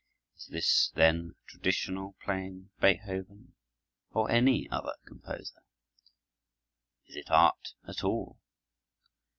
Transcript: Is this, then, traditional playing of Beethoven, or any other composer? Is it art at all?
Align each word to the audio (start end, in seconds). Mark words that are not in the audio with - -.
Is 0.35 0.47
this, 0.47 0.89
then, 0.95 1.35
traditional 1.45 2.13
playing 2.23 2.71
of 2.73 2.81
Beethoven, 2.81 3.53
or 4.09 4.31
any 4.31 4.67
other 4.71 4.95
composer? 5.05 5.61
Is 7.05 7.15
it 7.17 7.29
art 7.29 7.75
at 7.87 8.03
all? 8.03 8.39